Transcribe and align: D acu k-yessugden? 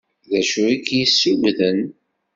D 0.29 0.31
acu 0.39 0.65
k-yessugden? 0.85 1.79